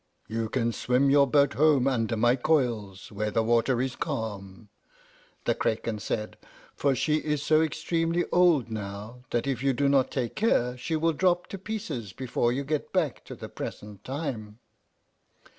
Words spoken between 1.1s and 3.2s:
your boat home under my coils